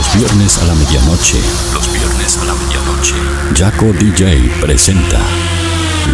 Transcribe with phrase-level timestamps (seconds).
[0.00, 1.38] Los viernes a la medianoche.
[1.74, 3.16] Los viernes a la medianoche.
[3.54, 5.20] Jaco DJ presenta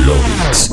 [0.05, 0.73] Lobix.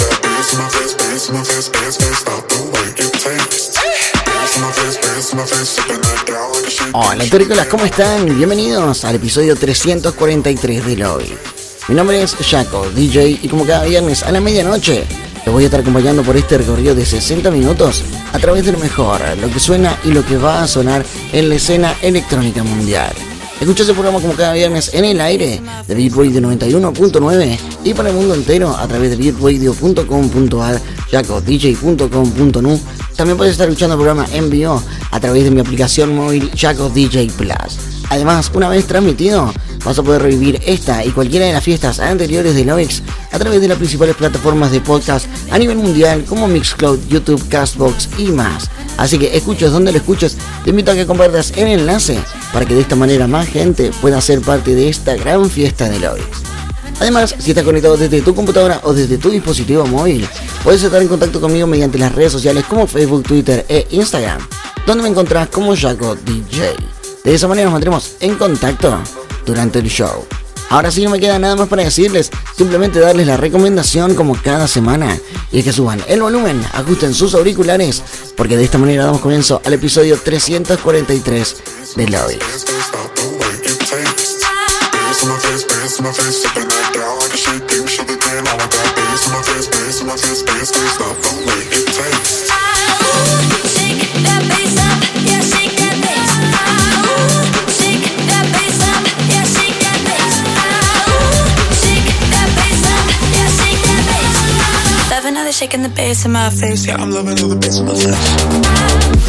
[6.93, 8.25] Hola terrícolas, ¿cómo están?
[8.35, 11.37] Bienvenidos al episodio 343 de Lobby.
[11.87, 15.05] Mi nombre es Jaco, DJ, y como cada viernes a la medianoche,
[15.45, 18.79] te voy a estar acompañando por este recorrido de 60 minutos a través de lo
[18.79, 23.13] mejor, lo que suena y lo que va a sonar en la escena electrónica mundial.
[23.61, 28.09] Escucha ese programa como cada viernes en el aire de Beat Radio 91.9 y para
[28.09, 30.81] el mundo entero a través de beatradio.com.ar,
[31.11, 32.79] jacodj.com.nu.
[33.15, 36.89] También puedes estar escuchando el programa en vivo a través de mi aplicación móvil Jaco
[36.89, 38.00] DJ Plus.
[38.11, 39.53] Además, una vez transmitido,
[39.85, 43.61] vas a poder revivir esta y cualquiera de las fiestas anteriores de Lovix a través
[43.61, 48.69] de las principales plataformas de podcast a nivel mundial como Mixcloud, YouTube, Castbox y más.
[48.97, 52.19] Así que escuches donde lo escuches, te invito a que compartas el enlace
[52.51, 56.01] para que de esta manera más gente pueda ser parte de esta gran fiesta de
[56.01, 56.43] Lovix.
[56.99, 60.27] Además, si estás conectado desde tu computadora o desde tu dispositivo móvil,
[60.65, 64.45] puedes estar en contacto conmigo mediante las redes sociales como Facebook, Twitter e Instagram,
[64.85, 67.00] donde me encontrás como Jaco DJ.
[67.23, 68.97] De esa manera nos mantendremos en contacto
[69.45, 70.25] durante el show.
[70.69, 74.67] Ahora sí no me queda nada más para decirles, simplemente darles la recomendación como cada
[74.69, 75.19] semana
[75.51, 78.01] y es que suban el volumen, ajusten sus auriculares,
[78.37, 81.55] porque de esta manera damos comienzo al episodio 343
[81.97, 82.39] de Lobby.
[105.61, 106.87] Shaking the bass in my face.
[106.87, 109.20] Yeah, I'm loving all the bass in my face.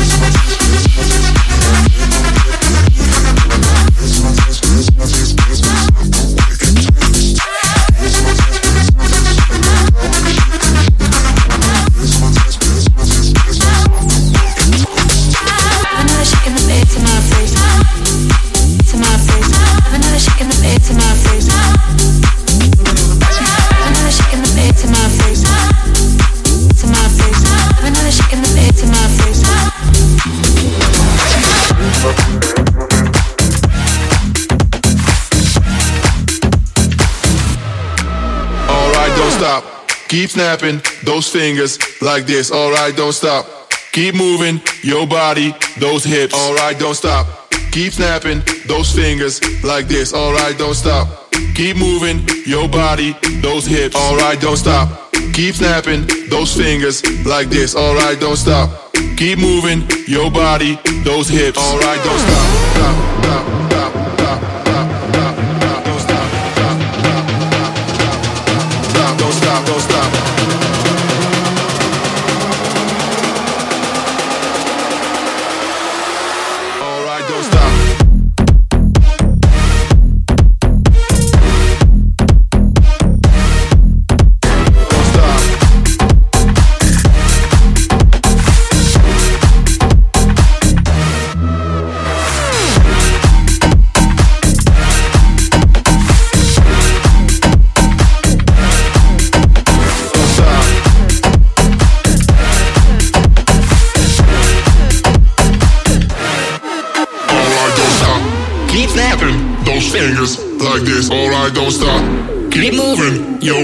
[40.13, 42.53] Keep snapping those fingers like this.
[42.53, 43.47] Alright, don't stop.
[43.93, 46.35] Keep moving your body, those hips.
[46.35, 47.51] Alright, don't stop.
[47.71, 50.13] Keep snapping those fingers like this.
[50.13, 51.33] Alright, don't stop.
[51.55, 53.97] Keep moving your body, those hips.
[53.97, 55.11] Alright, don't stop.
[55.33, 57.75] Keep snapping those fingers like this.
[57.75, 58.93] Alright, don't stop.
[59.17, 61.57] Keep moving your body, those hips.
[61.57, 62.47] Alright, don't stop.
[62.77, 63.62] Stop, stop,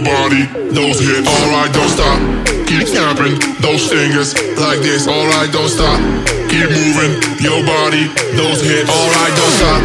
[0.09, 2.19] body, those hit, alright, don't stop.
[2.65, 6.01] Keep snapping those fingers like this, alright, don't stop.
[6.49, 7.13] Keep moving
[7.45, 8.89] your body, those hips.
[8.89, 9.81] alright, don't stop.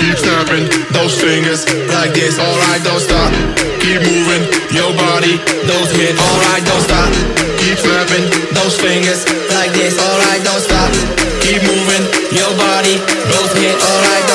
[0.00, 3.32] Keep snapping those fingers like this, alright, don't stop.
[3.80, 5.36] Keep moving your body,
[5.68, 6.20] those hips.
[6.20, 7.10] alright, don't stop.
[7.60, 8.24] Keep snapping
[8.56, 9.24] those fingers
[9.56, 10.92] like this, alright, don't stop.
[11.44, 12.96] Keep moving your body,
[13.32, 13.84] those hips.
[13.84, 14.25] alright.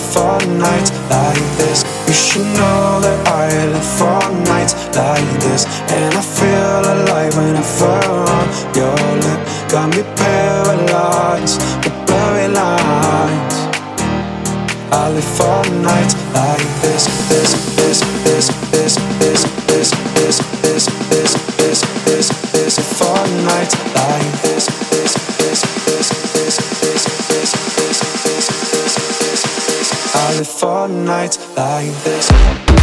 [0.00, 1.84] for nights like this.
[2.06, 5.66] You should know that I live for nights like this.
[5.90, 9.40] And I feel alive when I fall on your lip.
[9.68, 13.54] Got me paralyzed with blurry lines.
[14.90, 19.17] I live for nights like this, this, this, this, this.
[31.08, 32.77] nights like this.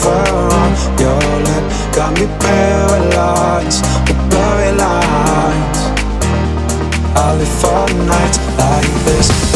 [0.00, 0.72] fur
[1.02, 5.78] your lip Got me paralyzed with blurry lines
[7.14, 9.51] I live for nights like this.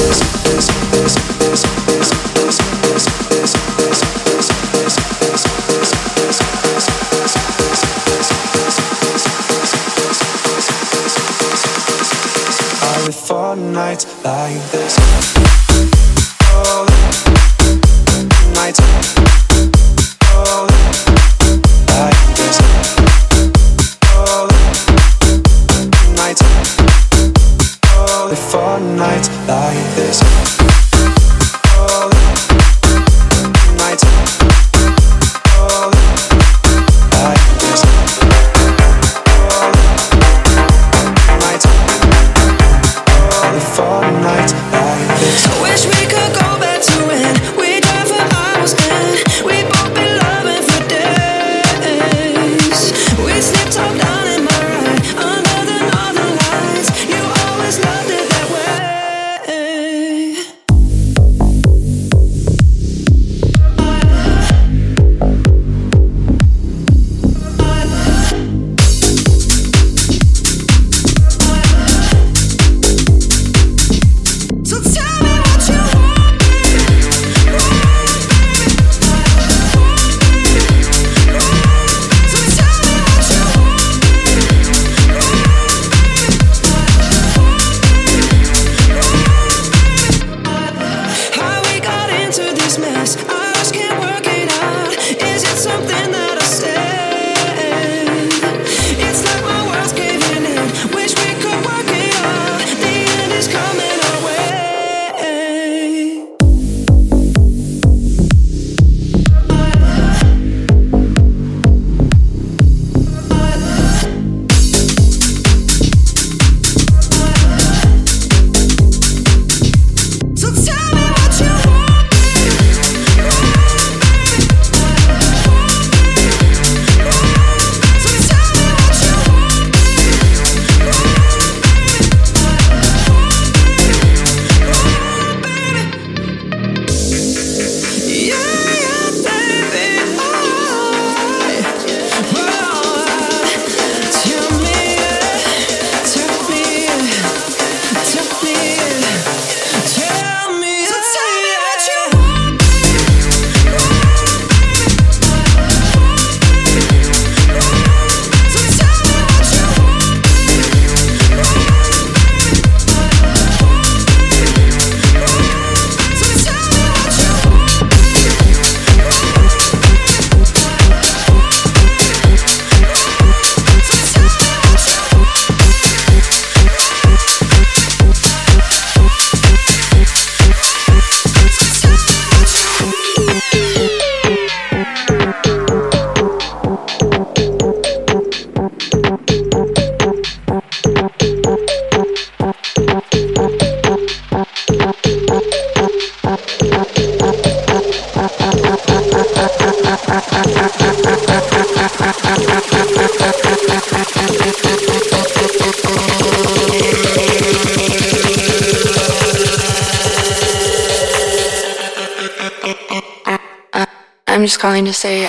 [214.67, 215.29] trying to say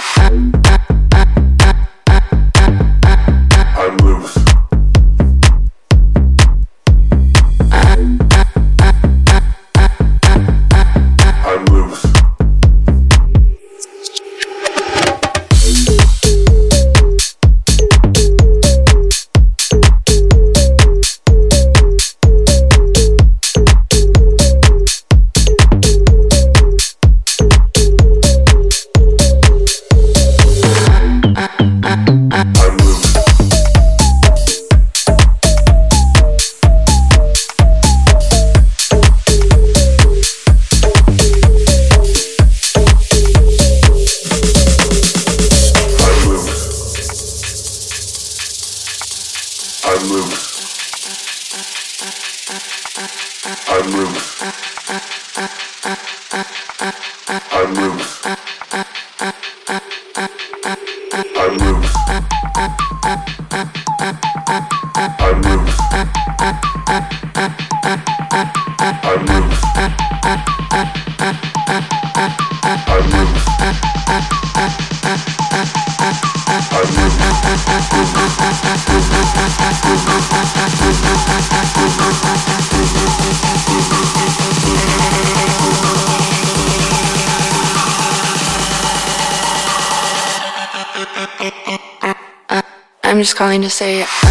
[93.38, 94.27] calling to say.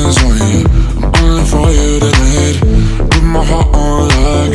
[0.00, 0.60] hands on you.
[1.02, 2.56] I'm falling for you tonight.
[3.10, 4.52] Put my heart on lock.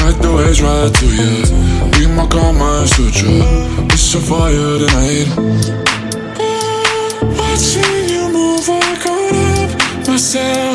[0.00, 1.32] Ride the waves right to you.
[1.92, 3.34] Be my karma sutra.
[3.92, 5.28] It's a fire tonight.
[7.38, 10.67] Watching you move, I caught up myself.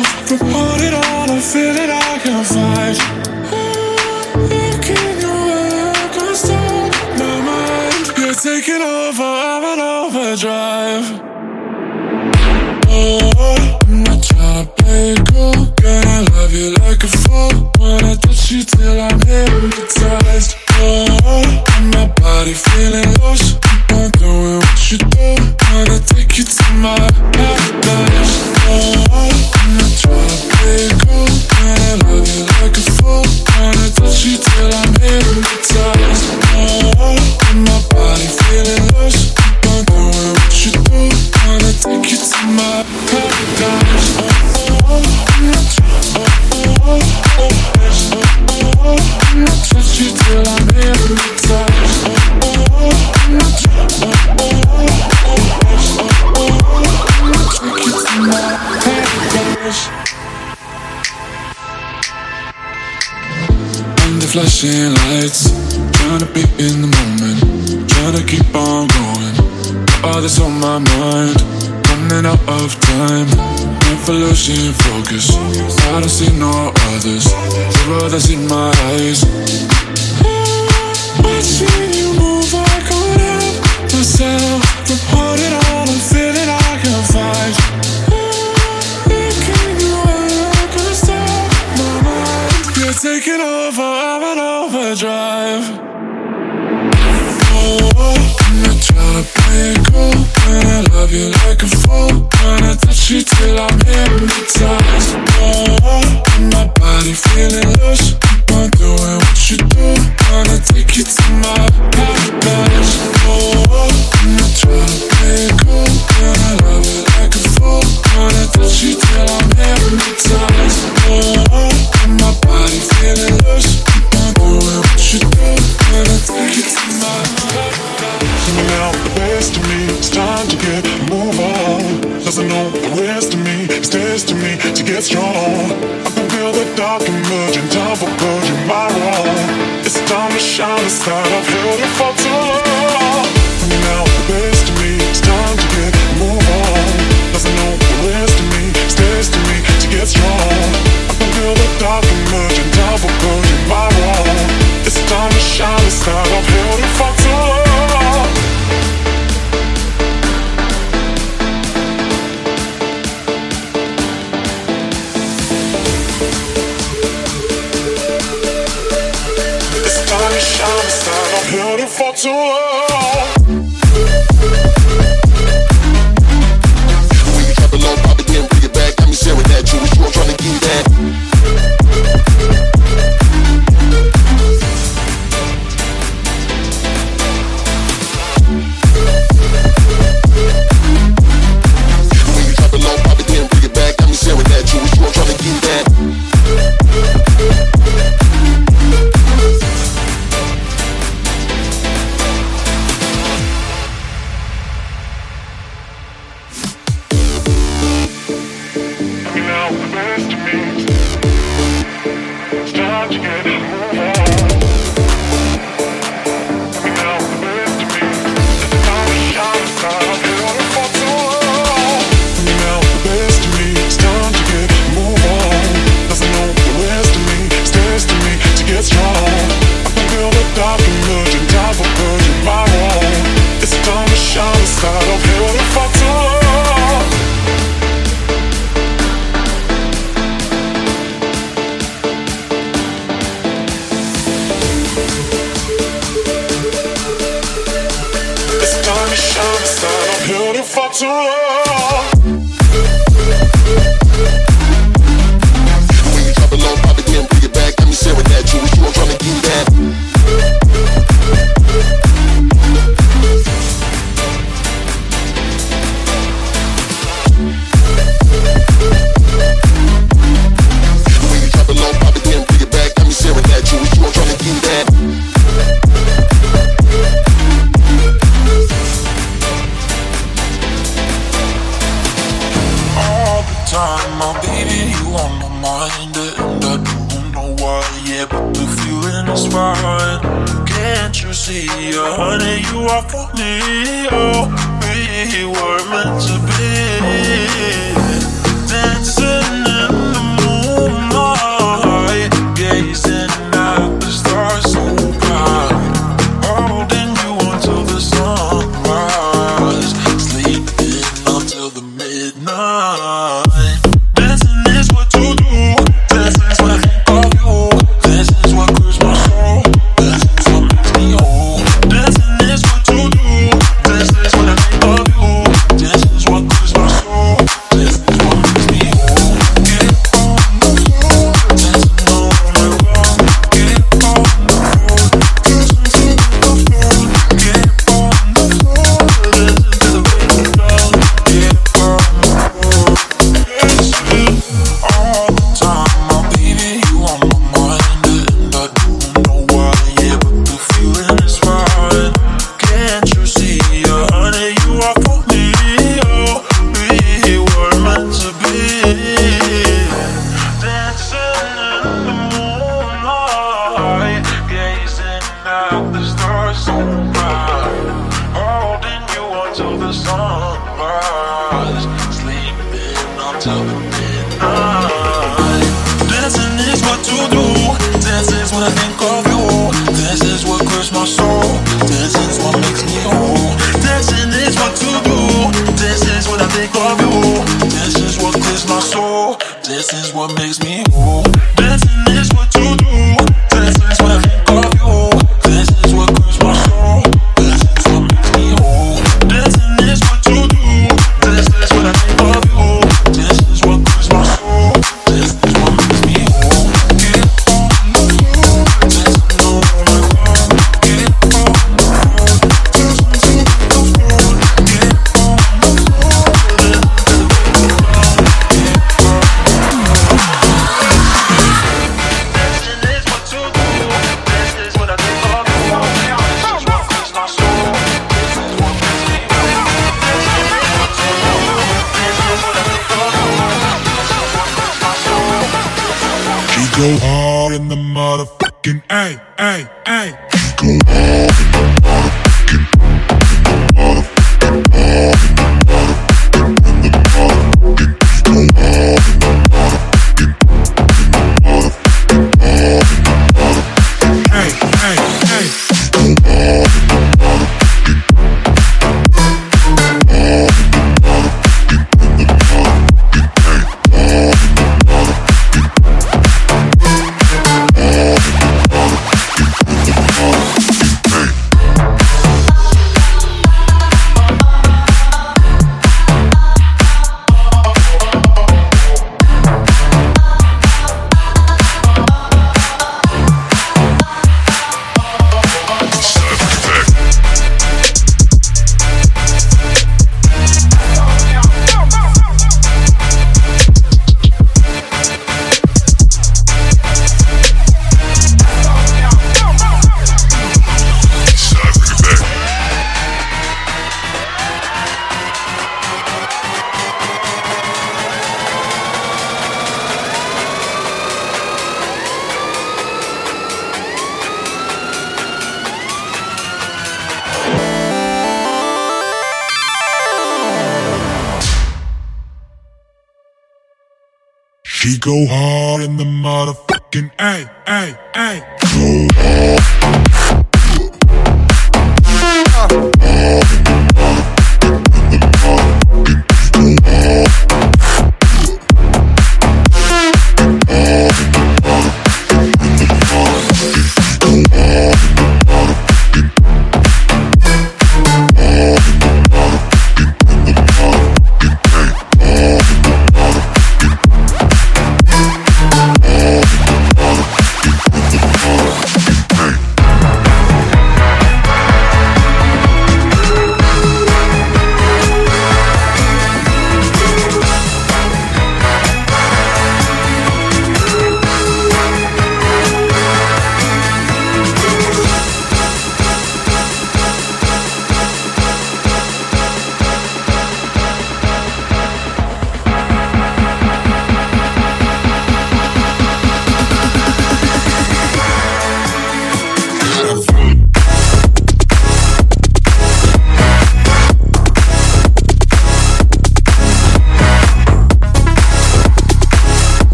[103.44, 105.16] Till I'm hypnotized.
[105.36, 107.63] Oh, my body feeling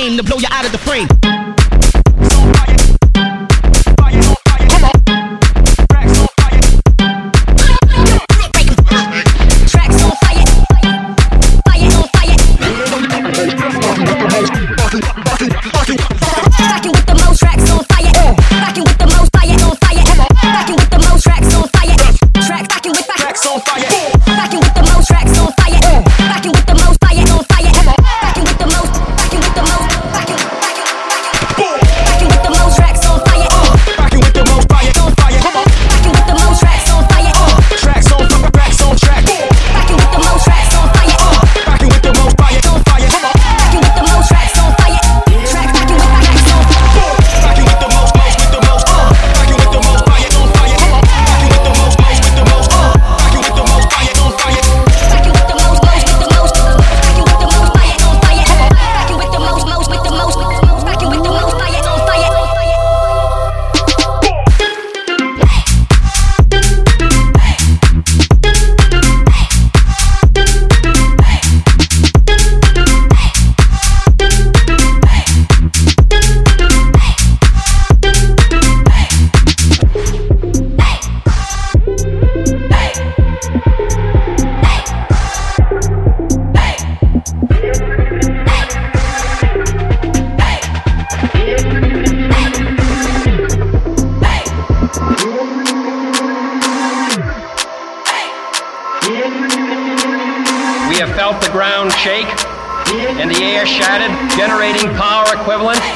[0.00, 0.79] aim to blow you out of the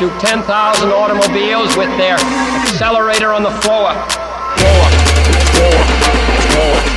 [0.09, 3.95] to 10,000 automobiles with their accelerator on the floor.
[4.59, 4.85] Floor.
[5.55, 5.85] Floor.
[6.51, 6.94] Floor.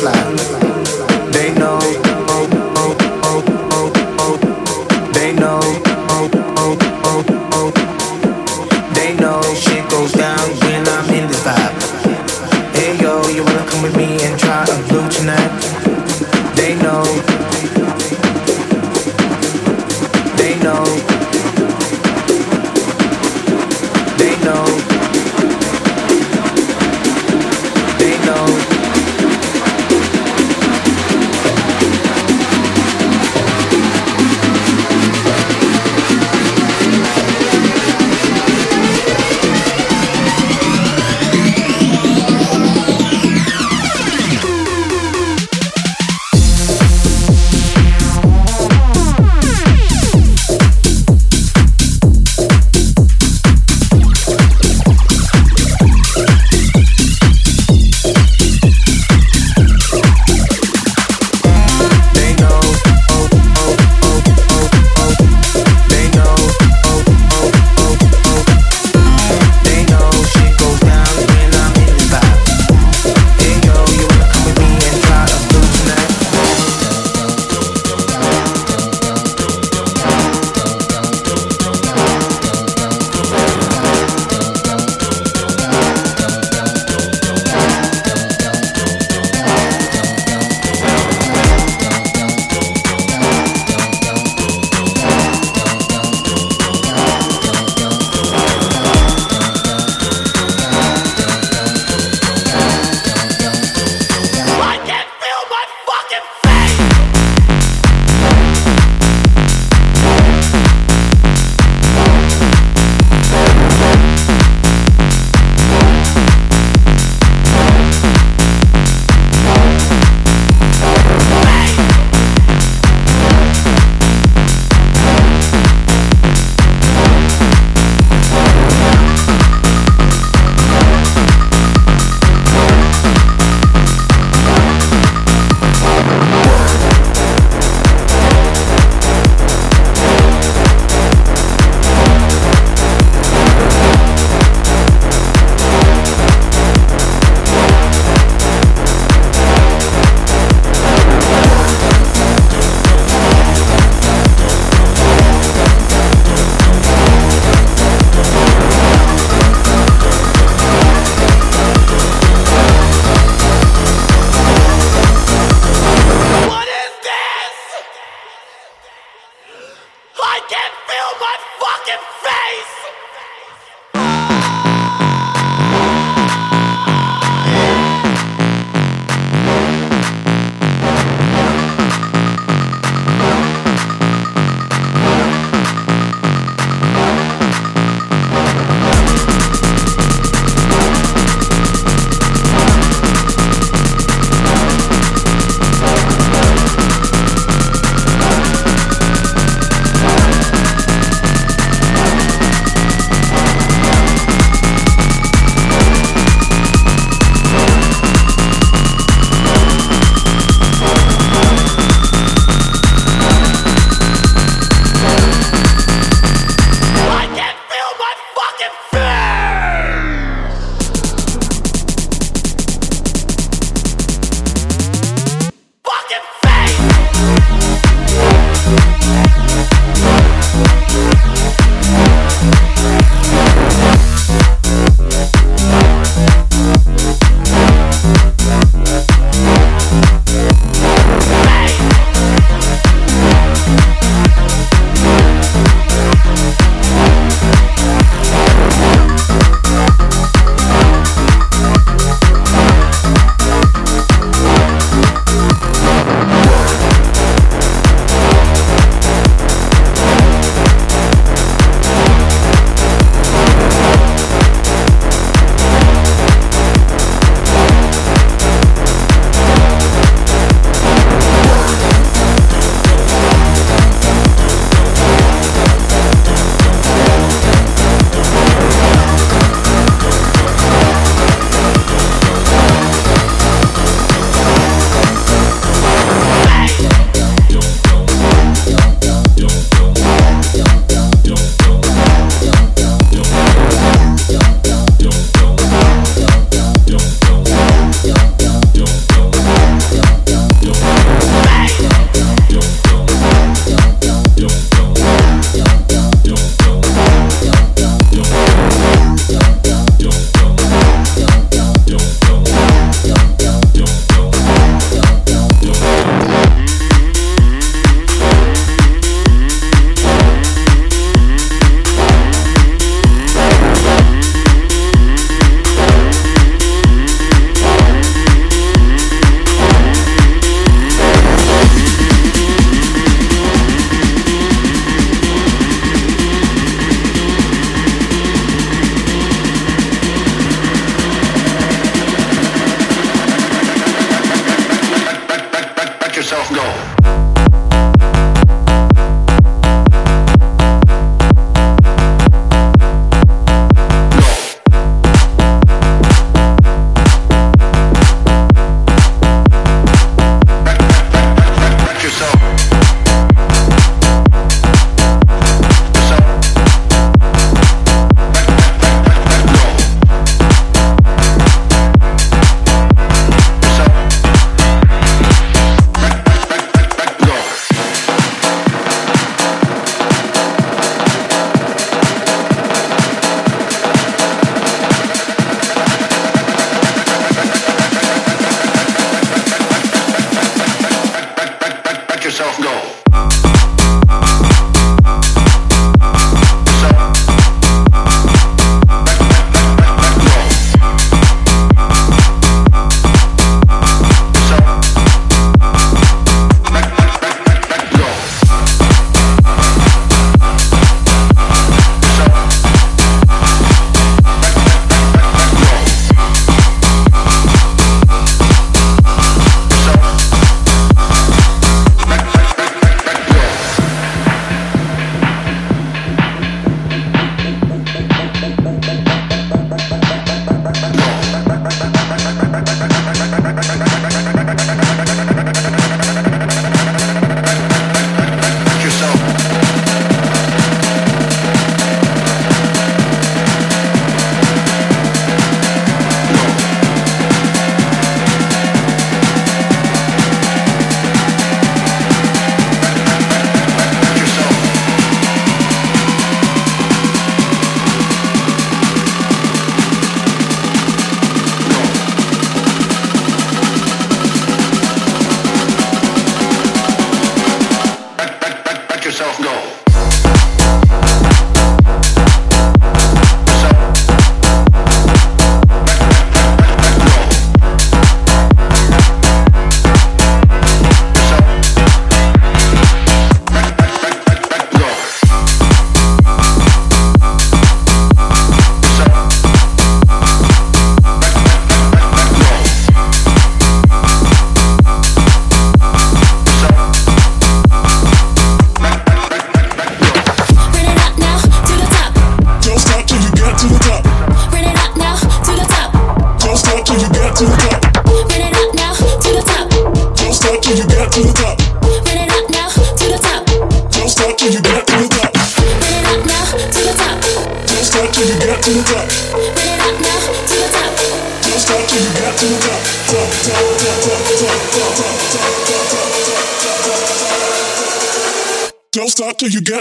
[0.00, 0.67] fly.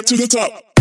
[0.07, 0.76] to the top.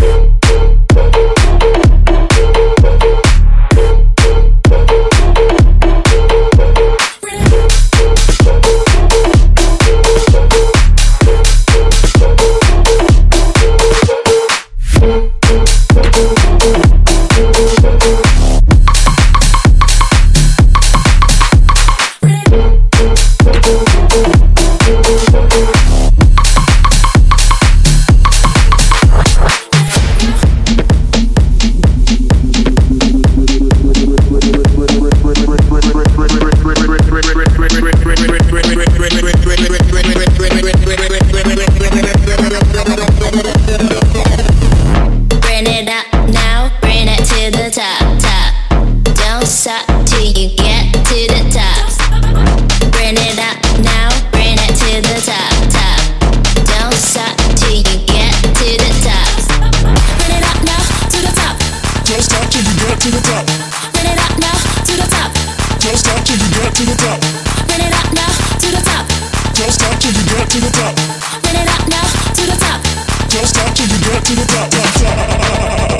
[65.97, 67.23] Don't stop till you get to the top.
[67.71, 68.29] Run it up now
[68.61, 69.09] to the top.
[69.55, 70.95] Don't stop till you get to the top.
[71.43, 72.05] Run it up now
[72.37, 72.83] to the top.
[73.31, 74.71] Don't stop till you get to the top.
[74.71, 75.96] top, top.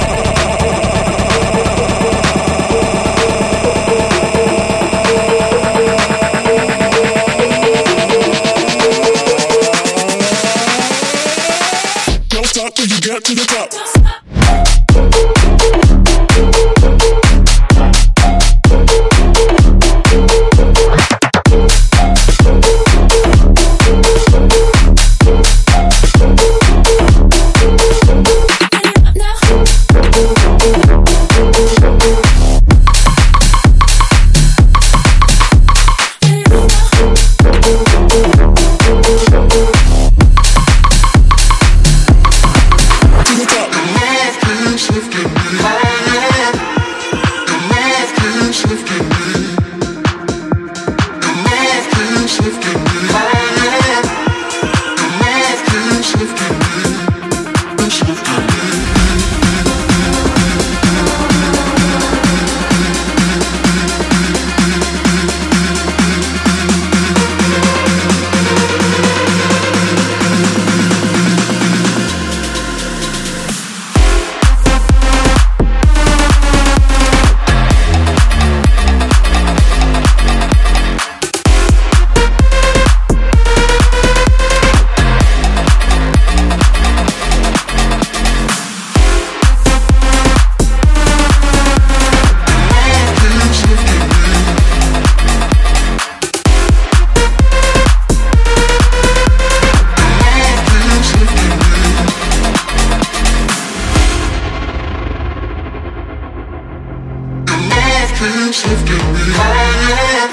[108.19, 110.29] keeps lifting me higher.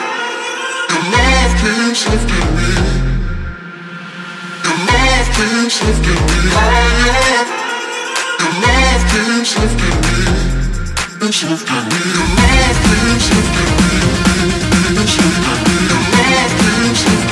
[0.90, 2.70] Your love keeps lifting me.
[4.64, 7.44] Your love keeps lifting me higher.
[8.40, 10.20] Your love keeps lifting me.
[11.28, 12.00] It's lifting me.
[12.16, 14.00] Your love keeps lifting me.
[15.02, 15.78] It's lifting me.
[15.90, 17.23] Your love keeps lifting me.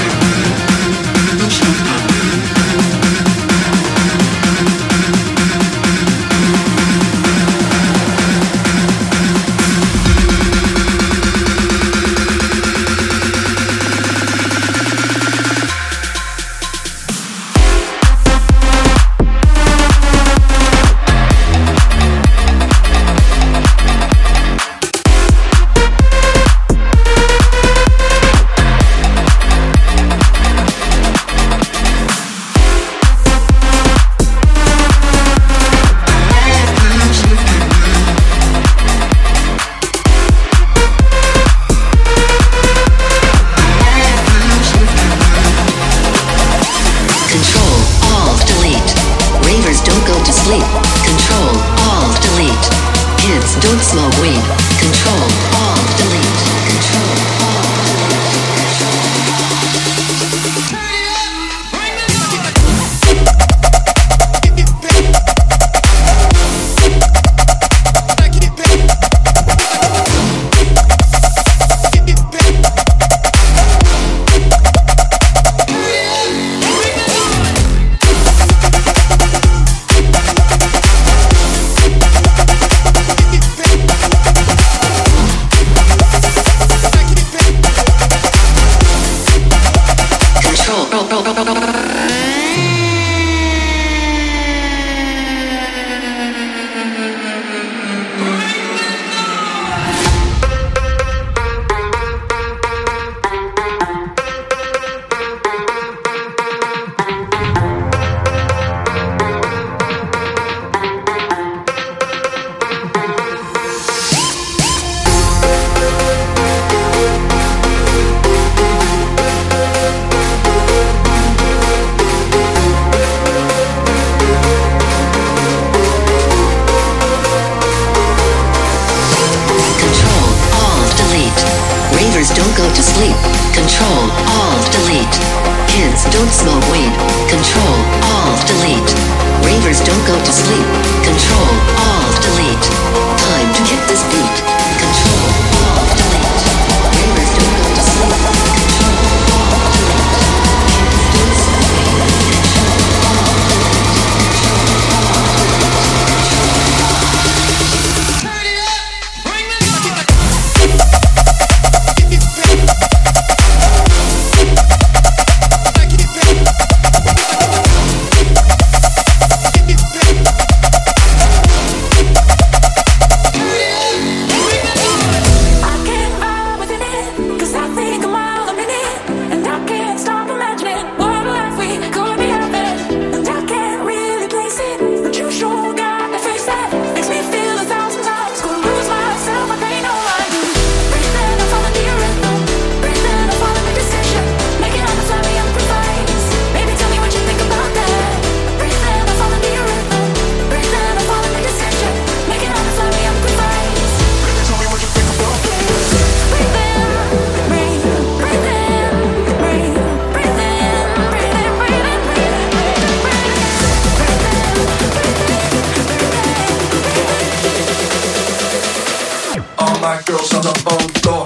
[219.82, 221.21] My girls on the phone floor.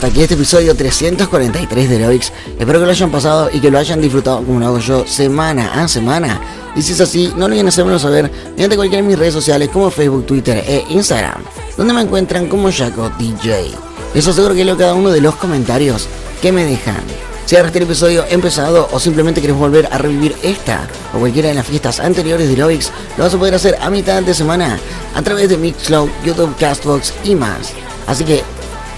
[0.00, 2.32] Hasta aquí este episodio 343 de Loix.
[2.58, 5.74] Espero que lo hayan pasado y que lo hayan disfrutado como lo hago yo semana
[5.74, 6.40] a semana.
[6.74, 9.90] Y si es así, no olviden hacérmelo saber mediante cualquiera de mis redes sociales como
[9.90, 11.42] Facebook, Twitter e Instagram,
[11.76, 13.72] donde me encuentran como Jaco DJ.
[14.14, 16.08] Les aseguro que leo cada uno de los comentarios
[16.40, 17.02] que me dejan.
[17.44, 21.56] Si ahora este episodio empezado o simplemente querés volver a revivir esta o cualquiera de
[21.56, 24.80] las fiestas anteriores de Loix, lo vas a poder hacer a mitad de semana
[25.14, 27.74] a través de Mixcloud, YouTube, Castbox y más.
[28.06, 28.42] Así que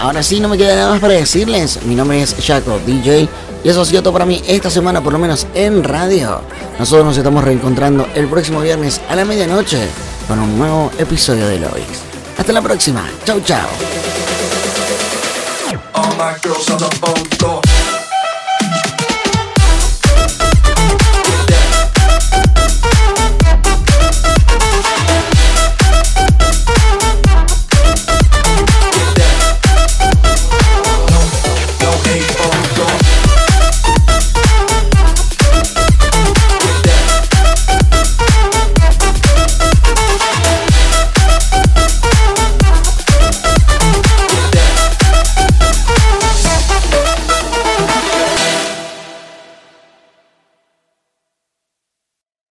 [0.03, 1.79] ahora sí no me queda nada más para decirles.
[1.85, 3.29] Mi nombre es Jaco DJ
[3.63, 6.41] y eso ha sido todo para mí esta semana, por lo menos en radio.
[6.77, 9.87] Nosotros nos estamos reencontrando el próximo viernes a la medianoche
[10.27, 11.85] con un nuevo episodio de Loix.
[12.37, 13.09] Hasta la próxima.
[13.25, 13.67] Chau, chau.